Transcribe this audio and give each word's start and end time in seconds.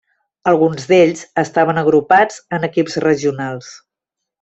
Alguns 0.51 0.87
d'ells 0.93 1.21
estaven 1.43 1.81
agrupats 1.85 2.43
en 2.59 2.69
equips 2.73 3.01
regionals. 3.09 3.73